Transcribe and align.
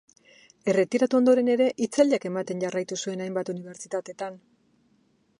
Erretiratu 0.71 1.17
ondoren 1.17 1.51
ere, 1.55 1.67
hitzaldiak 1.85 2.25
ematen 2.29 2.63
jarraitu 2.65 2.97
zuen 3.03 3.21
hainbat 3.27 3.51
unibertsitatetan. 3.53 4.41